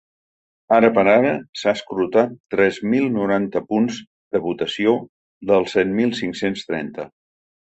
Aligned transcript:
Ara 0.75 0.87
per 0.93 1.01
ara, 1.11 1.33
s’han 1.63 1.77
escrutat 1.79 2.33
tres 2.55 2.79
mil 2.95 3.05
noranta 3.19 3.61
punts 3.73 4.01
de 4.37 4.43
votació 4.47 4.95
dels 5.53 5.77
set 5.79 5.95
mil 6.01 6.17
cinc-cents 6.23 6.67
trenta. 6.73 7.09